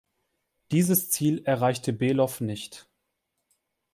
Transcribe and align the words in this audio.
Dieses 0.71 1.11
Ziel 1.11 1.43
erreichte 1.45 1.93
Below 1.93 2.27
nicht. 2.43 2.89